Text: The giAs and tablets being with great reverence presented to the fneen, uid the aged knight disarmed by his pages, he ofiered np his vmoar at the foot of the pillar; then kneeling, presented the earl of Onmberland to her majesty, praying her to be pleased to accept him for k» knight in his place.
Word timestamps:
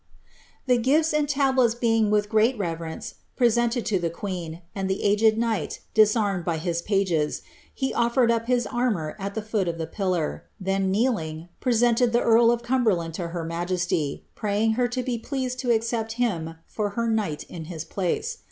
The 0.65 0.79
giAs 0.79 1.13
and 1.13 1.29
tablets 1.29 1.75
being 1.75 2.09
with 2.09 2.27
great 2.27 2.57
reverence 2.57 3.13
presented 3.35 3.85
to 3.85 3.99
the 3.99 4.09
fneen, 4.09 4.63
uid 4.75 4.87
the 4.87 5.03
aged 5.03 5.37
knight 5.37 5.81
disarmed 5.93 6.43
by 6.43 6.57
his 6.57 6.81
pages, 6.81 7.43
he 7.71 7.93
ofiered 7.93 8.31
np 8.31 8.45
his 8.47 8.65
vmoar 8.65 9.13
at 9.19 9.35
the 9.35 9.43
foot 9.43 9.67
of 9.67 9.77
the 9.77 9.85
pillar; 9.85 10.45
then 10.59 10.89
kneeling, 10.89 11.49
presented 11.59 12.13
the 12.13 12.23
earl 12.23 12.49
of 12.49 12.63
Onmberland 12.63 13.13
to 13.13 13.27
her 13.27 13.43
majesty, 13.43 14.25
praying 14.33 14.71
her 14.71 14.87
to 14.87 15.03
be 15.03 15.19
pleased 15.19 15.59
to 15.59 15.69
accept 15.69 16.13
him 16.13 16.55
for 16.65 16.89
k» 16.95 17.01
knight 17.01 17.43
in 17.43 17.65
his 17.65 17.85
place. 17.85 18.39